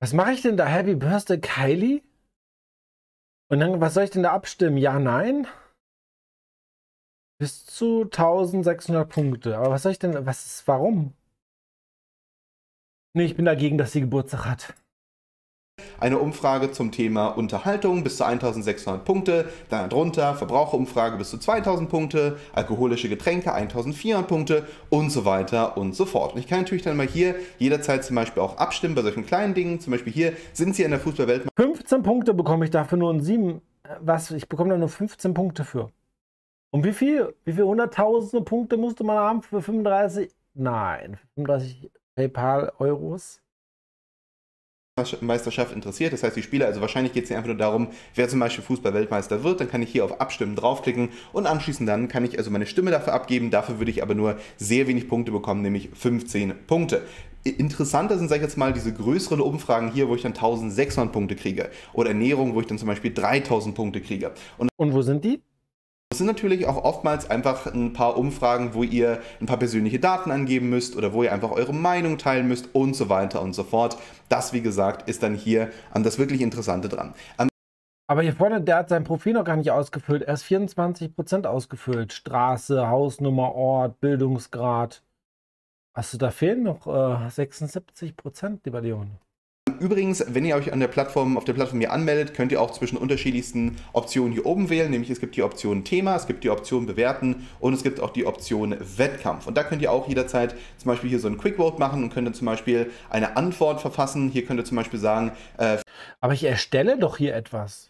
was 0.00 0.12
mache 0.12 0.30
ich 0.32 0.42
denn 0.42 0.56
da? 0.56 0.66
Happy 0.66 0.94
Birthday 0.94 1.40
Kylie? 1.40 2.02
Und 3.50 3.58
dann, 3.58 3.80
was 3.80 3.94
soll 3.94 4.04
ich 4.04 4.10
denn 4.10 4.22
da 4.22 4.32
abstimmen? 4.32 4.76
Ja, 4.76 5.00
nein? 5.00 5.48
Bis 7.40 7.66
zu 7.66 8.02
1600 8.02 9.08
Punkte. 9.08 9.56
Aber 9.56 9.70
was 9.70 9.82
soll 9.82 9.92
ich 9.92 9.98
denn, 9.98 10.26
was 10.26 10.46
ist, 10.46 10.68
warum? 10.68 11.14
Nee, 13.18 13.24
ich 13.24 13.34
bin 13.34 13.46
dagegen, 13.46 13.78
dass 13.78 13.90
sie 13.90 14.00
Geburtstag 14.00 14.46
hat. 14.46 14.74
Eine 15.98 16.20
Umfrage 16.20 16.70
zum 16.70 16.92
Thema 16.92 17.26
Unterhaltung 17.26 18.04
bis 18.04 18.18
zu 18.18 18.24
1600 18.24 19.04
Punkte, 19.04 19.48
dann 19.70 19.90
drunter 19.90 20.36
Verbraucherumfrage 20.36 21.16
bis 21.16 21.30
zu 21.30 21.38
2000 21.38 21.90
Punkte, 21.90 22.38
alkoholische 22.52 23.08
Getränke 23.08 23.52
1400 23.52 24.24
Punkte 24.24 24.68
und 24.88 25.10
so 25.10 25.24
weiter 25.24 25.76
und 25.76 25.96
so 25.96 26.06
fort. 26.06 26.34
Und 26.34 26.38
ich 26.38 26.46
kann 26.46 26.60
natürlich 26.60 26.84
dann 26.84 26.96
mal 26.96 27.08
hier 27.08 27.34
jederzeit 27.58 28.04
zum 28.04 28.14
Beispiel 28.14 28.40
auch 28.40 28.56
abstimmen 28.56 28.94
bei 28.94 29.02
solchen 29.02 29.26
kleinen 29.26 29.54
Dingen. 29.54 29.80
Zum 29.80 29.90
Beispiel 29.90 30.12
hier 30.12 30.34
sind 30.52 30.76
sie 30.76 30.84
in 30.84 30.92
der 30.92 31.00
Fußballwelt. 31.00 31.48
15 31.56 32.04
Punkte 32.04 32.34
bekomme 32.34 32.66
ich 32.66 32.70
dafür 32.70 32.98
nur 32.98 33.10
in 33.10 33.20
7. 33.20 33.60
Was? 33.98 34.30
Ich 34.30 34.48
bekomme 34.48 34.70
da 34.70 34.76
nur 34.76 34.88
15 34.88 35.34
Punkte 35.34 35.64
für. 35.64 35.90
Und 36.70 36.84
wie 36.84 36.92
viel? 36.92 37.34
Wie 37.44 37.52
viele 37.52 37.66
hunderttausende 37.66 38.44
Punkte 38.44 38.76
musste 38.76 39.02
man 39.02 39.16
haben 39.16 39.42
für 39.42 39.60
35? 39.60 40.30
Nein, 40.54 41.18
35 41.34 41.90
PayPal-Euros. 42.18 43.40
Meisterschaft 45.20 45.72
interessiert. 45.72 46.12
Das 46.12 46.24
heißt, 46.24 46.36
die 46.36 46.42
Spieler, 46.42 46.66
also 46.66 46.80
wahrscheinlich 46.80 47.12
geht 47.12 47.22
es 47.22 47.28
hier 47.28 47.36
einfach 47.36 47.46
nur 47.46 47.56
darum, 47.56 47.90
wer 48.16 48.28
zum 48.28 48.40
Beispiel 48.40 48.64
Fußball-Weltmeister 48.64 49.44
wird. 49.44 49.60
Dann 49.60 49.70
kann 49.70 49.80
ich 49.82 49.90
hier 49.90 50.04
auf 50.04 50.20
Abstimmen 50.20 50.56
draufklicken 50.56 51.10
und 51.32 51.46
anschließend 51.46 51.88
dann 51.88 52.08
kann 52.08 52.24
ich 52.24 52.36
also 52.36 52.50
meine 52.50 52.66
Stimme 52.66 52.90
dafür 52.90 53.12
abgeben. 53.12 53.52
Dafür 53.52 53.78
würde 53.78 53.92
ich 53.92 54.02
aber 54.02 54.16
nur 54.16 54.36
sehr 54.56 54.88
wenig 54.88 55.08
Punkte 55.08 55.30
bekommen, 55.30 55.62
nämlich 55.62 55.90
15 55.94 56.66
Punkte. 56.66 57.02
Interessanter 57.44 58.18
sind, 58.18 58.26
sag 58.26 58.38
ich 58.38 58.42
jetzt 58.42 58.56
mal, 58.56 58.72
diese 58.72 58.92
größeren 58.92 59.40
Umfragen 59.40 59.92
hier, 59.92 60.08
wo 60.08 60.16
ich 60.16 60.22
dann 60.22 60.32
1600 60.32 61.12
Punkte 61.12 61.36
kriege. 61.36 61.70
Oder 61.92 62.08
Ernährung, 62.08 62.56
wo 62.56 62.60
ich 62.60 62.66
dann 62.66 62.78
zum 62.78 62.88
Beispiel 62.88 63.14
3000 63.14 63.76
Punkte 63.76 64.00
kriege. 64.00 64.32
Und, 64.58 64.70
und 64.76 64.92
wo 64.92 65.02
sind 65.02 65.24
die? 65.24 65.40
Das 66.10 66.18
sind 66.18 66.26
natürlich 66.26 66.66
auch 66.66 66.82
oftmals 66.84 67.28
einfach 67.28 67.66
ein 67.66 67.92
paar 67.92 68.16
Umfragen, 68.16 68.72
wo 68.72 68.82
ihr 68.82 69.20
ein 69.40 69.46
paar 69.46 69.58
persönliche 69.58 69.98
Daten 69.98 70.30
angeben 70.30 70.70
müsst 70.70 70.96
oder 70.96 71.12
wo 71.12 71.22
ihr 71.22 71.32
einfach 71.32 71.50
eure 71.50 71.74
Meinung 71.74 72.16
teilen 72.16 72.48
müsst 72.48 72.74
und 72.74 72.94
so 72.94 73.10
weiter 73.10 73.42
und 73.42 73.52
so 73.52 73.62
fort. 73.62 73.98
Das, 74.30 74.54
wie 74.54 74.62
gesagt, 74.62 75.08
ist 75.08 75.22
dann 75.22 75.34
hier 75.34 75.70
an 75.92 76.02
das 76.02 76.18
wirklich 76.18 76.40
Interessante 76.40 76.88
dran. 76.88 77.14
An 77.36 77.48
aber 78.10 78.22
hier 78.22 78.32
vorne, 78.32 78.62
der 78.62 78.76
hat 78.76 78.88
sein 78.88 79.04
Profil 79.04 79.34
noch 79.34 79.44
gar 79.44 79.56
nicht 79.56 79.70
ausgefüllt. 79.70 80.22
Er 80.22 80.32
ist 80.32 80.44
24% 80.44 81.44
ausgefüllt. 81.44 82.14
Straße, 82.14 82.88
Hausnummer, 82.88 83.54
Ort, 83.54 84.00
Bildungsgrad. 84.00 85.02
Hast 85.94 86.14
du 86.14 86.18
da 86.18 86.30
fehlen 86.30 86.62
noch 86.62 86.86
äh, 86.86 86.90
76%, 87.28 88.60
lieber 88.64 88.80
Leon? 88.80 89.18
Übrigens, 89.80 90.24
wenn 90.28 90.44
ihr 90.44 90.56
euch 90.56 90.72
an 90.72 90.80
der 90.80 90.88
Plattform, 90.88 91.36
auf 91.36 91.44
der 91.44 91.52
Plattform 91.52 91.80
hier 91.80 91.92
anmeldet, 91.92 92.34
könnt 92.34 92.52
ihr 92.52 92.60
auch 92.60 92.70
zwischen 92.70 92.96
unterschiedlichsten 92.96 93.76
Optionen 93.92 94.32
hier 94.32 94.46
oben 94.46 94.70
wählen. 94.70 94.90
Nämlich 94.90 95.10
es 95.10 95.20
gibt 95.20 95.36
die 95.36 95.42
Option 95.42 95.84
Thema, 95.84 96.16
es 96.16 96.26
gibt 96.26 96.44
die 96.44 96.50
Option 96.50 96.86
Bewerten 96.86 97.46
und 97.60 97.74
es 97.74 97.82
gibt 97.82 98.00
auch 98.00 98.10
die 98.10 98.26
Option 98.26 98.76
Wettkampf. 98.96 99.46
Und 99.46 99.56
da 99.56 99.64
könnt 99.64 99.82
ihr 99.82 99.92
auch 99.92 100.08
jederzeit 100.08 100.54
zum 100.76 100.88
Beispiel 100.88 101.10
hier 101.10 101.20
so 101.20 101.28
ein 101.28 101.38
Quick 101.38 101.56
Vote 101.56 101.78
machen 101.78 102.02
und 102.02 102.12
könnt 102.12 102.26
dann 102.26 102.34
zum 102.34 102.46
Beispiel 102.46 102.90
eine 103.10 103.36
Antwort 103.36 103.80
verfassen. 103.80 104.28
Hier 104.30 104.44
könnt 104.44 104.60
ihr 104.60 104.64
zum 104.64 104.76
Beispiel 104.76 105.00
sagen. 105.00 105.32
Äh, 105.56 105.78
Aber 106.20 106.32
ich 106.32 106.44
erstelle 106.44 106.98
doch 106.98 107.16
hier 107.16 107.34
etwas. 107.34 107.88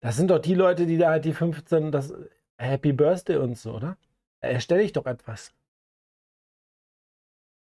Das 0.00 0.16
sind 0.16 0.30
doch 0.30 0.38
die 0.38 0.54
Leute, 0.54 0.86
die 0.86 0.96
da 0.96 1.10
halt 1.10 1.24
die 1.24 1.32
15, 1.32 1.90
das 1.90 2.12
Happy 2.56 2.92
Birthday 2.92 3.36
und 3.36 3.58
so, 3.58 3.74
oder? 3.74 3.96
Erstelle 4.40 4.82
ich 4.82 4.92
doch 4.92 5.06
etwas. 5.06 5.52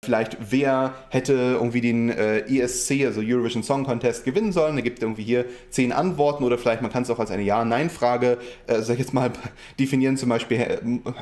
Vielleicht, 0.04 0.36
wer 0.50 0.94
hätte 1.08 1.32
irgendwie 1.32 1.80
den 1.80 2.10
äh, 2.10 2.40
ESC, 2.40 3.04
also 3.06 3.20
Eurovision 3.24 3.62
Song 3.62 3.84
Contest, 3.84 4.24
gewinnen 4.24 4.52
sollen. 4.52 4.76
Da 4.76 4.82
gibt 4.82 4.98
es 4.98 5.02
irgendwie 5.02 5.22
hier 5.22 5.46
zehn 5.70 5.92
Antworten 5.92 6.44
oder 6.44 6.58
vielleicht 6.58 6.82
man 6.82 6.92
kann 6.92 7.02
es 7.02 7.10
auch 7.10 7.18
als 7.18 7.30
eine 7.30 7.42
Ja-Nein-Frage, 7.42 8.38
äh, 8.66 8.80
sag 8.82 8.94
ich 8.94 9.00
jetzt 9.00 9.14
mal, 9.14 9.30
definieren. 9.80 10.16
Zum 10.16 10.28
Beispiel, 10.28 10.58
äh, 10.58 10.78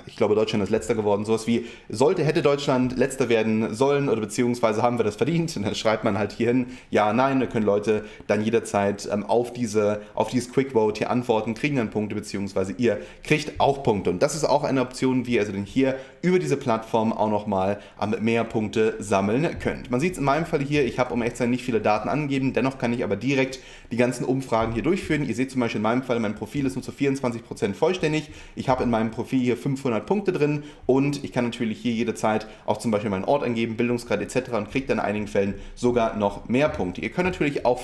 ich 0.06 0.16
glaube, 0.16 0.34
Deutschland 0.34 0.64
ist 0.64 0.70
letzter 0.70 0.94
geworden. 0.94 1.24
Sowas 1.24 1.46
wie, 1.46 1.66
sollte, 1.88 2.24
hätte 2.24 2.42
Deutschland 2.42 2.96
letzter 2.98 3.28
werden 3.28 3.74
sollen 3.74 4.08
oder 4.08 4.20
beziehungsweise 4.20 4.82
haben 4.82 4.98
wir 4.98 5.04
das 5.04 5.16
verdient? 5.16 5.56
Und 5.56 5.64
dann 5.64 5.74
schreibt 5.74 6.04
man 6.04 6.18
halt 6.18 6.32
hier 6.32 6.48
hin 6.48 6.66
Ja, 6.90 7.12
Nein. 7.12 7.40
Da 7.40 7.46
können 7.46 7.66
Leute 7.66 8.04
dann 8.26 8.42
jederzeit 8.42 9.08
ähm, 9.12 9.24
auf, 9.24 9.52
diese, 9.52 10.02
auf 10.14 10.28
dieses 10.30 10.52
Quick 10.52 10.72
Vote 10.72 10.98
hier 10.98 11.10
antworten, 11.10 11.54
kriegen 11.54 11.76
dann 11.76 11.90
Punkte, 11.90 12.14
beziehungsweise 12.14 12.74
ihr 12.76 13.00
kriegt 13.22 13.60
auch 13.60 13.82
Punkte. 13.82 14.10
Und 14.10 14.22
das 14.22 14.34
ist 14.34 14.44
auch 14.44 14.64
eine 14.64 14.80
Option, 14.80 15.26
wie 15.26 15.34
ihr 15.34 15.40
also 15.40 15.52
dann 15.52 15.64
hier 15.64 15.96
über 16.22 16.38
diese 16.38 16.56
Plattform 16.56 17.12
auch 17.12 17.28
nochmal 17.28 17.80
mehr 18.20 18.44
Punkte 18.44 18.96
sammeln 19.00 19.58
könnt. 19.58 19.90
Man 19.90 20.00
sieht 20.00 20.12
es 20.12 20.18
in 20.18 20.24
meinem 20.24 20.46
Fall 20.46 20.60
hier, 20.60 20.84
ich 20.84 20.98
habe 20.98 21.12
um 21.12 21.22
echt 21.22 21.36
sein 21.36 21.50
nicht 21.50 21.64
viele 21.64 21.80
Daten 21.80 22.08
angegeben, 22.08 22.52
dennoch 22.52 22.78
kann 22.78 22.92
ich 22.92 23.04
aber 23.04 23.16
direkt 23.16 23.58
die 23.90 23.96
ganzen 23.96 24.24
Umfragen 24.24 24.72
hier 24.72 24.82
durchführen. 24.82 25.26
Ihr 25.26 25.34
seht 25.34 25.50
zum 25.50 25.60
Beispiel 25.60 25.78
in 25.78 25.82
meinem 25.82 26.02
Fall, 26.02 26.20
mein 26.20 26.34
Profil 26.34 26.64
ist 26.66 26.76
nur 26.76 26.82
zu 26.82 26.92
24% 26.92 27.74
vollständig. 27.74 28.30
Ich 28.54 28.68
habe 28.68 28.84
in 28.84 28.90
meinem 28.90 29.10
Profil 29.10 29.40
hier 29.40 29.56
500 29.56 30.06
Punkte 30.06 30.32
drin 30.32 30.62
und 30.86 31.22
ich 31.24 31.32
kann 31.32 31.44
natürlich 31.44 31.80
hier 31.80 31.92
jederzeit 31.92 32.46
auch 32.66 32.78
zum 32.78 32.90
Beispiel 32.90 33.10
meinen 33.10 33.24
Ort 33.24 33.42
angeben, 33.42 33.76
Bildungsgrad 33.76 34.20
etc. 34.20 34.52
und 34.52 34.70
kriege 34.70 34.86
dann 34.86 34.98
in 34.98 35.04
einigen 35.04 35.26
Fällen 35.26 35.54
sogar 35.74 36.16
noch 36.16 36.48
mehr 36.48 36.68
Punkte. 36.68 37.00
Ihr 37.00 37.10
könnt 37.10 37.26
natürlich 37.26 37.66
auch 37.66 37.80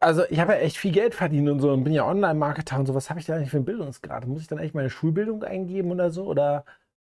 also 0.00 0.24
ich 0.30 0.40
habe 0.40 0.54
ja 0.54 0.58
echt 0.58 0.78
viel 0.78 0.90
Geld 0.90 1.14
verdient 1.14 1.48
und 1.48 1.60
so 1.60 1.70
und 1.70 1.84
bin 1.84 1.92
ja 1.92 2.04
Online-Marketer 2.04 2.76
und 2.76 2.86
so. 2.86 2.94
Was 2.96 3.08
habe 3.08 3.20
ich 3.20 3.26
da 3.26 3.36
eigentlich 3.36 3.50
für 3.50 3.58
einen 3.58 3.66
Bildungsgrad? 3.66 4.26
Muss 4.26 4.42
ich 4.42 4.48
dann 4.48 4.58
eigentlich 4.58 4.74
meine 4.74 4.90
Schulbildung 4.90 5.44
eingeben 5.44 5.92
oder 5.92 6.10
so? 6.10 6.24
Oder 6.24 6.64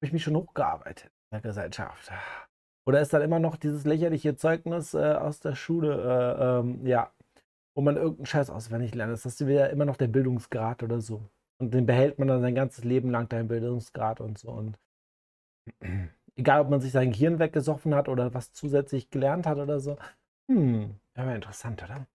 habe 0.01 0.08
ich 0.08 0.13
mich 0.13 0.24
schon 0.24 0.36
hochgearbeitet 0.36 1.12
in 1.29 1.36
der 1.36 1.41
Gesellschaft? 1.41 2.12
Oder 2.88 3.01
ist 3.01 3.13
dann 3.13 3.22
immer 3.22 3.38
noch 3.38 3.55
dieses 3.55 3.86
lächerliche 3.86 4.36
Zeugnis 4.36 4.96
äh, 4.96 5.13
aus 5.13 5.39
der 5.39 5.53
Schule, 5.53 5.93
äh, 5.93 6.60
ähm, 6.60 6.88
ja, 6.88 7.13
wo 7.75 7.84
man 7.84 7.98
irgendeinen 7.98 8.25
Scheiß 8.25 8.50
auswendig 8.50 8.96
lernt? 8.96 9.13
Ist 9.13 9.25
das 9.25 9.46
wieder 9.46 9.70
immer 9.70 9.86
noch 9.86 9.98
der 9.98 10.08
Bildungsgrad 10.08 10.81
oder 10.81 11.01
so? 11.01 11.29
Und 11.60 11.75
den 11.75 11.86
behält 11.86 12.17
man 12.17 12.27
dann 12.27 12.41
sein 12.41 12.55
ganzes 12.55 12.84
Leben 12.84 13.12
lang, 13.12 13.29
deinen 13.29 13.48
Bildungsgrad 13.48 14.22
und 14.22 14.39
so. 14.39 14.50
Und 14.50 14.79
egal, 16.36 16.62
ob 16.62 16.72
man 16.72 16.81
sich 16.81 16.91
sein 16.91 17.12
Gehirn 17.12 17.38
weggesoffen 17.38 17.93
hat 17.93 18.10
oder 18.10 18.34
was 18.34 18.53
zusätzlich 18.53 19.12
gelernt 19.12 19.46
hat 19.46 19.60
oder 19.60 19.79
so. 19.79 19.98
Hm, 20.50 21.00
wäre 21.13 21.36
interessant, 21.36 21.84
oder? 21.84 22.08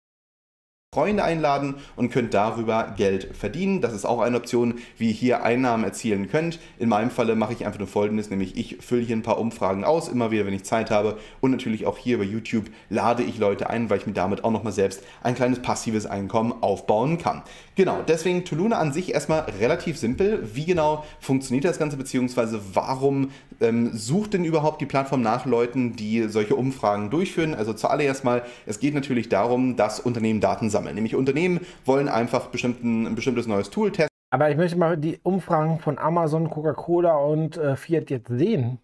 Freunde 0.97 1.25
einladen 1.25 1.75
und 1.95 2.11
könnt 2.11 2.33
darüber 2.33 2.95
Geld 2.97 3.37
verdienen. 3.37 3.83
Das 3.83 3.93
ist 3.93 4.07
auch 4.07 4.23
eine 4.23 4.39
Option, 4.39 4.77
wie 4.97 5.09
ihr 5.09 5.13
hier 5.13 5.43
Einnahmen 5.43 5.85
erzielen 5.85 6.31
könnt. 6.31 6.59
In 6.79 6.89
meinem 6.89 7.11
Falle 7.11 7.37
mache 7.37 7.53
ich 7.53 7.67
einfach 7.67 7.79
nur 7.79 7.87
folgendes, 7.87 8.31
nämlich 8.31 8.57
ich 8.57 8.79
fülle 8.81 9.03
hier 9.03 9.15
ein 9.15 9.23
paar 9.23 9.39
Umfragen 9.39 9.85
aus, 9.85 10.09
immer 10.09 10.31
wieder, 10.31 10.47
wenn 10.47 10.55
ich 10.55 10.65
Zeit 10.65 10.91
habe. 10.91 11.19
Und 11.43 11.51
natürlich 11.51 11.85
auch 11.85 11.99
hier 11.99 12.17
bei 12.17 12.25
YouTube 12.25 12.71
lade 12.89 13.25
ich 13.25 13.37
Leute 13.37 13.69
ein, 13.69 13.91
weil 13.91 13.99
ich 13.99 14.07
mir 14.07 14.15
damit 14.15 14.43
auch 14.43 14.51
nochmal 14.51 14.73
selbst 14.73 15.03
ein 15.23 15.35
kleines 15.35 15.61
passives 15.61 16.07
Einkommen 16.07 16.55
aufbauen 16.63 17.19
kann. 17.19 17.43
Genau, 17.75 17.99
deswegen 18.09 18.47
Tuluna 18.47 18.79
an 18.79 18.95
sich 18.95 19.13
erstmal 19.13 19.41
relativ 19.61 19.99
simpel. 19.99 20.49
Wie 20.55 20.65
genau 20.65 21.05
funktioniert 21.21 21.67
das 21.67 21.79
Ganze, 21.79 21.99
beziehungsweise 21.99 22.59
warum 22.73 23.33
ähm, 23.61 23.91
sucht 23.93 24.33
denn 24.33 24.47
überhaupt 24.47 24.81
die 24.81 24.87
Plattform 24.87 25.21
nach 25.21 25.45
Leuten, 25.45 25.95
die 25.95 26.27
solche 26.31 26.57
Umfragen 26.57 27.11
durchführen? 27.11 27.55
Also 27.55 27.75
zuallererst 27.75 28.25
mal, 28.25 28.45
es 28.65 28.81
geht 28.81 28.95
natürlich 28.95 29.29
darum, 29.29 29.77
dass 29.77 30.01
Unternehmen 30.01 30.41
Daten 30.41 30.71
sammeln. 30.71 30.86
Nämlich 30.95 31.15
Unternehmen 31.15 31.61
wollen 31.85 32.09
einfach 32.09 32.51
ein 32.53 33.15
bestimmtes 33.15 33.47
neues 33.47 33.71
Tool 33.71 33.91
testen. 33.91 34.09
Aber 34.31 34.51
ich 34.51 34.57
möchte 34.57 34.77
mal 34.77 34.97
die 34.97 35.19
Umfragen 35.23 35.79
von 35.79 35.99
Amazon, 35.99 36.51
Coca-Cola 36.51 37.17
und 37.17 37.57
äh, 37.57 37.77
Fiat 37.77 38.11
jetzt 38.11 38.29
sehen 38.29 38.81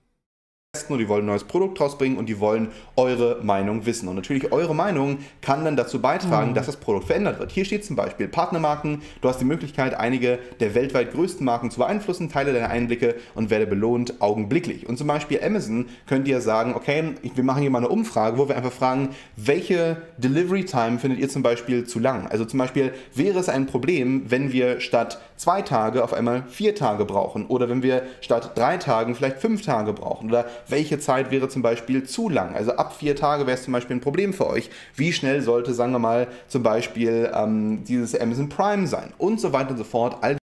und 0.93 1.01
die 1.01 1.09
wollen 1.09 1.25
ein 1.25 1.27
neues 1.27 1.45
Produkt 1.45 1.79
rausbringen 1.81 2.17
und 2.17 2.31
die 2.31 2.41
wollen 2.41 2.69
eure 2.97 3.41
Meinung 3.43 3.85
wissen. 3.85 4.09
Und 4.09 4.17
natürlich 4.17 4.53
eure 4.53 4.75
Meinung 4.75 5.19
kann 5.43 5.67
dann 5.67 5.77
dazu 5.77 6.01
beitragen, 6.01 6.51
mhm. 6.51 6.55
dass 6.55 6.65
das 6.65 6.77
Produkt 6.77 7.09
verändert 7.09 7.39
wird. 7.39 7.53
Hier 7.53 7.67
steht 7.67 7.85
zum 7.85 7.95
Beispiel 7.95 8.27
Partnermarken. 8.27 9.03
Du 9.21 9.29
hast 9.29 9.39
die 9.39 9.45
Möglichkeit, 9.45 9.93
einige 9.93 10.39
der 10.61 10.75
weltweit 10.75 11.13
größten 11.13 11.45
Marken 11.45 11.71
zu 11.71 11.79
beeinflussen, 11.79 12.31
teile 12.31 12.55
deine 12.55 12.71
Einblicke 12.71 13.17
und 13.35 13.51
werde 13.51 13.67
belohnt 13.67 14.23
augenblicklich. 14.23 14.89
Und 14.89 14.97
zum 14.97 15.07
Beispiel 15.09 15.43
Amazon 15.45 15.91
könnt 16.07 16.27
ihr 16.27 16.41
sagen, 16.41 16.75
okay, 16.75 17.17
wir 17.23 17.45
machen 17.45 17.61
hier 17.61 17.71
mal 17.71 17.79
eine 17.79 17.89
Umfrage, 17.89 18.39
wo 18.39 18.49
wir 18.49 18.57
einfach 18.57 18.73
fragen, 18.73 19.11
welche 19.37 19.99
Delivery 20.17 20.65
Time 20.65 20.99
findet 20.99 21.21
ihr 21.21 21.29
zum 21.29 21.43
Beispiel 21.43 21.85
zu 21.85 21.99
lang? 21.99 22.29
Also 22.29 22.47
zum 22.47 22.59
Beispiel 22.59 22.95
wäre 23.15 23.39
es 23.39 23.51
ein 23.51 23.67
Problem, 23.67 24.31
wenn 24.31 24.53
wir 24.53 24.81
statt 24.81 25.21
zwei 25.37 25.61
Tage 25.61 26.05
auf 26.05 26.15
einmal 26.15 26.45
vier 26.49 26.75
Tage 26.75 27.05
brauchen 27.05 27.47
oder 27.47 27.69
wenn 27.69 27.83
wir 27.83 28.05
statt 28.21 28.53
drei 28.55 28.77
Tagen 28.77 29.15
vielleicht 29.15 29.39
fünf 29.39 29.63
Tage 29.63 29.93
brauchen 29.93 30.31
oder 30.31 30.47
welche 30.69 30.99
Zeit 30.99 31.31
wäre 31.31 31.49
zum 31.49 31.63
Beispiel 31.63 32.05
zu 32.05 32.29
lang. 32.29 32.55
Also 32.55 32.73
ab 32.73 32.95
vier 32.95 33.17
Tage 33.17 33.47
wäre 33.47 33.57
es 33.57 33.65
zum 33.65 33.73
Beispiel 33.73 33.97
ein 33.97 34.01
Problem 34.01 34.33
für 34.33 34.47
euch. 34.47 34.71
Wie 34.95 35.13
schnell 35.13 35.43
sollte, 35.43 35.75
sagen 35.75 35.93
wir 35.93 35.99
mal, 35.99 36.29
zum 36.49 36.63
Beispiel 36.63 37.31
ähm, 37.35 37.85
dieses 37.85 38.19
Amazon 38.19 38.49
Prime 38.49 38.87
sein 38.87 39.13
und 39.19 39.41
so 39.41 39.53
weiter 39.53 39.71
und 39.71 39.79
so 39.79 39.85
fort. 39.85 40.19
All 40.23 40.37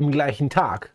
Am 0.00 0.10
gleichen 0.10 0.50
Tag. 0.50 0.92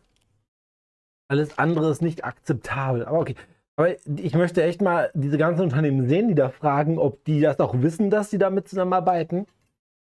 Alles 1.30 1.58
andere 1.58 1.89
ist 1.91 2.01
nicht 2.01 2.25
akzeptabel. 2.25 3.06
Aber 3.06 3.20
okay. 3.20 3.36
Aber 3.77 3.96
ich 4.18 4.34
möchte 4.34 4.63
echt 4.63 4.82
mal 4.82 5.10
diese 5.13 5.38
ganzen 5.38 5.62
Unternehmen 5.62 6.08
sehen, 6.08 6.27
die 6.27 6.36
da 6.36 6.50
fragen, 6.50 6.98
ob 7.00 7.24
die 7.24 7.39
das 7.39 7.60
auch 7.60 7.74
wissen, 7.82 8.10
dass 8.10 8.30
sie 8.30 8.38
damit 8.38 8.68
zusammenarbeiten. 8.68 9.48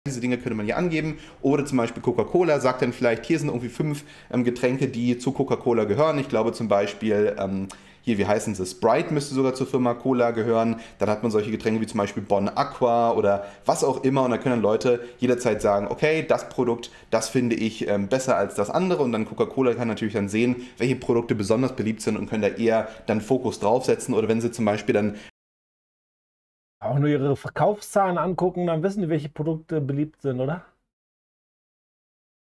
Diese 0.07 0.21
Dinge 0.21 0.37
könnte 0.37 0.55
man 0.55 0.65
hier 0.65 0.77
angeben. 0.77 1.19
Oder 1.41 1.65
zum 1.65 1.77
Beispiel 1.77 2.01
Coca-Cola 2.01 2.59
sagt 2.59 2.81
dann 2.81 2.93
vielleicht, 2.93 3.25
hier 3.25 3.37
sind 3.37 3.49
irgendwie 3.49 3.69
fünf 3.69 4.05
ähm, 4.31 4.43
Getränke, 4.43 4.87
die 4.87 5.19
zu 5.19 5.31
Coca-Cola 5.31 5.83
gehören. 5.83 6.17
Ich 6.17 6.29
glaube 6.29 6.51
zum 6.51 6.67
Beispiel 6.67 7.35
ähm, 7.37 7.67
hier, 8.01 8.17
wie 8.17 8.25
heißen 8.25 8.55
sie? 8.55 8.65
Sprite 8.65 9.13
müsste 9.13 9.35
sogar 9.35 9.53
zur 9.53 9.67
Firma 9.67 9.93
Cola 9.93 10.31
gehören. 10.31 10.79
Dann 10.97 11.09
hat 11.09 11.21
man 11.23 11.31
solche 11.31 11.51
Getränke 11.51 11.81
wie 11.81 11.87
zum 11.87 11.97
Beispiel 11.97 12.23
Bon 12.23 12.49
Aqua 12.49 13.11
oder 13.11 13.45
was 13.65 13.83
auch 13.83 14.03
immer. 14.03 14.23
Und 14.23 14.31
da 14.31 14.37
können 14.37 14.61
Leute 14.61 15.01
jederzeit 15.19 15.61
sagen, 15.61 15.87
okay, 15.89 16.25
das 16.27 16.49
Produkt, 16.49 16.91
das 17.11 17.29
finde 17.29 17.55
ich 17.55 17.87
ähm, 17.87 18.07
besser 18.07 18.37
als 18.37 18.55
das 18.55 18.69
andere. 18.69 19.03
Und 19.03 19.11
dann 19.11 19.25
Coca-Cola 19.25 19.73
kann 19.73 19.87
natürlich 19.87 20.13
dann 20.13 20.29
sehen, 20.29 20.67
welche 20.77 20.95
Produkte 20.95 21.35
besonders 21.35 21.75
beliebt 21.75 22.01
sind 22.01 22.17
und 22.17 22.29
können 22.29 22.41
da 22.41 22.49
eher 22.49 22.87
dann 23.07 23.21
Fokus 23.21 23.59
draufsetzen. 23.59 24.13
Oder 24.13 24.27
wenn 24.27 24.41
sie 24.41 24.51
zum 24.51 24.65
Beispiel 24.65 24.93
dann 24.93 25.15
auch 26.81 26.97
nur 26.97 27.09
ihre 27.09 27.35
Verkaufszahlen 27.35 28.17
angucken, 28.17 28.67
dann 28.67 28.83
wissen 28.83 29.01
die, 29.01 29.09
welche 29.09 29.29
Produkte 29.29 29.81
beliebt 29.81 30.21
sind, 30.21 30.39
oder? 30.39 30.65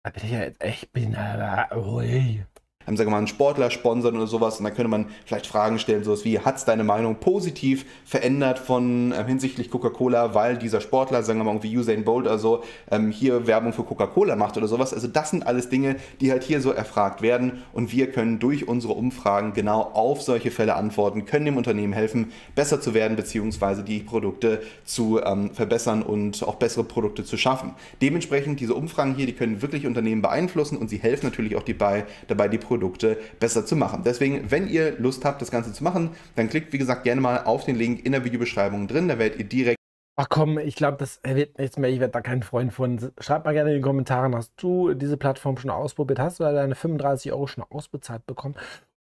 Da 0.05 0.11
bin 0.11 0.25
ich 0.25 0.31
ja 0.31 0.41
jetzt 0.41 0.63
echt, 0.63 0.93
bin, 0.93 1.15
äh, 1.15 1.67
oh, 1.75 2.01
hey 2.01 2.47
ähm, 2.87 2.97
sagen 2.97 3.09
wir 3.09 3.13
mal, 3.13 3.19
einen 3.19 3.27
Sportler 3.27 3.71
sponsern 3.71 4.17
oder 4.17 4.27
sowas. 4.27 4.59
Und 4.59 4.65
dann 4.65 4.75
könnte 4.75 4.89
man 4.89 5.07
vielleicht 5.25 5.47
Fragen 5.47 5.79
stellen, 5.79 6.05
sowas 6.05 6.25
wie, 6.25 6.39
hat 6.39 6.57
es 6.57 6.65
deine 6.65 6.85
Meinung 6.85 7.17
positiv 7.17 7.85
verändert 8.05 8.59
von 8.59 9.13
ähm, 9.17 9.27
hinsichtlich 9.27 9.71
Coca-Cola, 9.71 10.35
weil 10.35 10.57
dieser 10.57 10.81
Sportler, 10.81 11.23
sagen 11.23 11.41
wir 11.41 11.45
mal 11.45 11.53
irgendwie 11.53 11.77
Usain 11.77 12.05
Bolt 12.05 12.27
oder 12.27 12.39
so, 12.39 12.63
ähm, 12.91 13.11
hier 13.11 13.47
Werbung 13.47 13.73
für 13.73 13.85
Coca-Cola 13.85 14.37
macht 14.37 14.57
oder 14.57 14.69
sowas. 14.69 14.95
Also 14.95 15.09
das 15.09 15.31
sind 15.31 15.47
alles 15.47 15.69
Dinge, 15.69 15.97
die 16.21 16.31
halt 16.31 16.45
hier 16.45 16.61
so 16.61 16.71
erfragt 16.71 17.23
werden. 17.23 17.63
Und 17.73 17.93
wir 17.93 18.11
können 18.11 18.39
durch 18.39 18.69
unsere 18.69 18.93
Umfragen 18.93 19.53
genau 19.53 19.83
auf 19.83 20.23
solche 20.23 20.51
Fälle 20.51 20.77
antworten, 20.77 21.25
können 21.25 21.47
dem 21.47 21.57
Unternehmen 21.57 21.93
helfen, 21.93 22.33
besser 22.55 22.81
zu 22.81 22.95
werden, 22.95 23.17
beziehungsweise 23.17 23.83
die 23.83 24.01
Produkte 24.01 24.63
zu 24.85 25.21
ähm, 25.23 25.51
verbessern 25.53 26.03
und 26.03 26.43
auch 26.47 26.57
bessere 26.57 26.85
Produkte 26.85 27.25
zu 27.25 27.37
schaffen. 27.37 27.73
Dementsprechend, 28.01 28.61
diese 28.61 28.75
Umfragen 28.75 29.15
hier, 29.15 29.27
die 29.27 29.33
können 29.33 29.63
wirklich 29.63 29.87
Unternehmen 29.87 30.23
beeinflussen 30.23 30.77
und 30.77 30.89
sie 30.89 30.99
helfen 30.99 31.27
natürlich 31.27 31.57
auch 31.57 31.63
dabei, 31.63 32.05
dabei 32.29 32.49
die 32.49 32.59
Produkte 32.59 32.76
Produkte 32.77 33.17
besser 33.41 33.65
zu 33.65 33.75
machen. 33.75 34.03
Deswegen, 34.05 34.51
wenn 34.51 34.69
ihr 34.69 34.99
Lust 34.99 35.25
habt, 35.25 35.41
das 35.41 35.51
Ganze 35.51 35.73
zu 35.73 35.83
machen, 35.83 36.11
dann 36.35 36.49
klickt, 36.49 36.73
wie 36.73 36.79
gesagt, 36.79 37.05
gerne 37.05 37.21
mal 37.21 37.45
auf 37.45 37.65
den 37.65 37.77
Link 37.77 38.05
in 38.05 38.13
der 38.13 38.25
Videobeschreibung 38.25 38.87
drin. 38.87 39.09
Da 39.09 39.19
werdet 39.19 39.39
ihr 39.39 39.49
direkt 39.49 39.77
Ach 40.19 40.29
komm, 40.31 40.59
ich 40.59 40.77
glaube, 40.77 40.97
das 40.97 41.21
wird 41.25 41.59
nichts 41.59 41.77
mehr. 41.77 41.91
Ich 41.91 42.01
werde 42.01 42.13
da 42.13 42.23
kein 42.23 42.43
Freund 42.43 42.73
von. 42.73 43.13
Schreib 43.21 43.45
mal 43.45 43.53
gerne 43.53 43.71
in 43.71 43.77
die 43.77 43.83
Kommentare, 43.83 44.35
hast 44.35 44.55
du 44.57 44.95
diese 44.95 45.19
Plattform 45.19 45.59
schon 45.59 45.71
ausprobiert? 45.71 46.19
Hast 46.19 46.41
du 46.41 46.45
da 46.45 46.53
deine 46.53 46.75
35 46.75 47.33
Euro 47.33 47.47
schon 47.47 47.65
ausbezahlt 47.65 48.25
bekommen? 48.27 48.55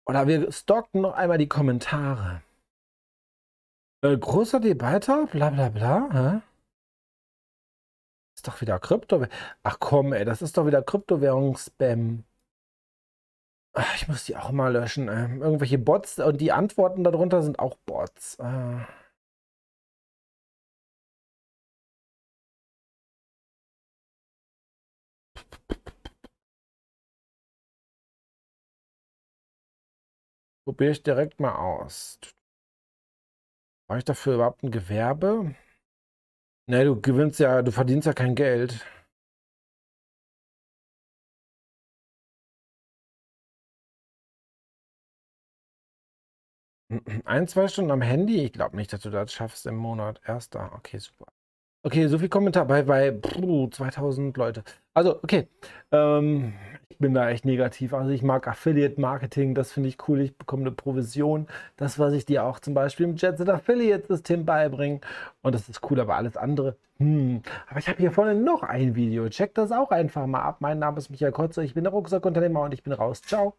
Oder 0.07 0.27
wir 0.27 0.53
stocken 0.53 1.01
noch 1.01 1.15
einmal 1.15 1.39
die 1.39 1.49
Kommentare. 1.49 2.43
Äh, 4.03 4.17
großer 4.19 4.61
Debatter, 4.61 5.27
bla 5.27 5.49
bla 5.51 5.71
bla. 5.71 6.09
Hä? 6.13 6.41
Ist 8.37 8.47
doch 8.47 8.61
wieder 8.61 8.79
Krypto. 8.79 9.27
Ach 9.63 9.79
komm, 9.81 10.13
ey, 10.13 10.27
das 10.27 10.43
ist 10.43 10.59
doch 10.59 10.67
wieder 10.67 10.83
Kryptowährungsspam. 10.83 12.25
Ah, 13.79 13.85
ich 13.95 14.09
muss 14.09 14.25
die 14.25 14.37
auch 14.37 14.51
mal 14.53 14.73
löschen. 14.73 15.09
Ähm, 15.09 15.43
irgendwelche 15.43 15.79
Bots 15.79 16.19
und 16.19 16.41
die 16.41 16.51
Antworten 16.53 17.05
darunter 17.05 17.43
sind 17.43 17.59
auch 17.59 17.77
Bots. 17.85 18.37
Äh. 18.41 18.79
Probiere 30.65 30.93
ich 30.93 31.03
direkt 31.03 31.41
mal 31.41 31.57
aus. 31.57 32.19
Brauche 33.89 33.99
ich 33.99 34.05
dafür 34.05 34.35
überhaupt 34.35 34.63
ein 34.63 34.71
Gewerbe? 34.71 35.55
Ne, 36.69 36.85
du 36.85 37.01
gewinnst 37.01 37.39
ja, 37.41 37.63
du 37.63 37.71
verdienst 37.73 38.07
ja 38.07 38.13
kein 38.13 38.35
Geld. 38.35 38.85
Ein, 47.25 47.49
zwei 47.49 47.69
Stunden 47.69 47.91
am 47.91 48.03
Handy? 48.03 48.45
Ich 48.45 48.53
glaube 48.53 48.77
nicht, 48.77 48.93
dass 48.93 49.01
du 49.01 49.11
das 49.11 49.33
schaffst 49.33 49.67
im 49.67 49.77
Monat. 49.77 50.21
Erster. 50.27 50.73
Okay, 50.75 50.99
super. 50.99 51.27
Okay, 51.83 52.09
so 52.09 52.19
viel 52.19 52.29
Kommentar 52.29 52.65
bei, 52.67 52.83
bei 52.83 53.17
2000 53.21 54.37
Leute. 54.37 54.65
Also, 54.93 55.23
okay. 55.23 55.49
Ähm, 55.93 56.55
ich 56.89 56.99
bin 56.99 57.15
da 57.15 57.31
echt 57.31 57.45
negativ. 57.45 57.95
Also, 57.95 58.11
ich 58.11 58.23
mag 58.23 58.49
Affiliate 58.49 59.01
Marketing. 59.01 59.55
Das 59.55 59.73
finde 59.73 59.89
ich 59.89 60.09
cool. 60.09 60.21
Ich 60.21 60.37
bekomme 60.37 60.63
eine 60.63 60.73
Provision. 60.73 61.47
Das, 61.77 61.99
was 61.99 62.13
ich 62.13 62.25
dir 62.25 62.45
auch 62.45 62.59
zum 62.59 62.75
Beispiel 62.75 63.07
im 63.07 63.17
Jetset 63.17 63.49
Affiliate 63.49 64.07
System 64.09 64.45
beibringe. 64.45 65.01
Und 65.43 65.55
das 65.55 65.69
ist 65.69 65.81
cool, 65.91 66.01
aber 66.01 66.17
alles 66.17 66.37
andere. 66.37 66.77
Hm. 66.99 67.43
Aber 67.69 67.79
ich 67.79 67.89
habe 67.89 67.99
hier 67.99 68.11
vorne 68.11 68.35
noch 68.35 68.63
ein 68.63 68.95
Video. 68.97 69.29
Check 69.29 69.55
das 69.55 69.71
auch 69.71 69.91
einfach 69.91 70.27
mal 70.27 70.43
ab. 70.43 70.57
Mein 70.61 70.79
Name 70.79 70.99
ist 70.99 71.11
Michael 71.11 71.33
Kotze. 71.33 71.63
Ich 71.63 71.75
bin 71.75 71.85
der 71.85 71.93
Rucksackunternehmer 71.93 72.63
und 72.63 72.75
ich 72.75 72.83
bin 72.83 72.93
raus. 72.93 73.23
Ciao. 73.23 73.55